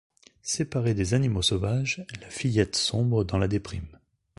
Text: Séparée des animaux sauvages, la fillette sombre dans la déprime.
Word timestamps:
Séparée 0.41 0.95
des 0.95 1.13
animaux 1.13 1.43
sauvages, 1.43 2.03
la 2.21 2.29
fillette 2.31 2.75
sombre 2.75 3.23
dans 3.23 3.37
la 3.37 3.47
déprime. 3.47 3.99